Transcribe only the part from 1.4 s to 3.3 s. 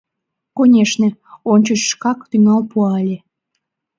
ончыч шкак тӱҥал пуа ыле.